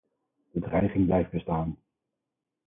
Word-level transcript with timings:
De 0.51 0.59
dreiging 0.59 1.05
blijft 1.05 1.31
bestaan. 1.31 1.77